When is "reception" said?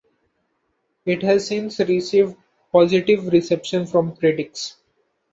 3.27-3.85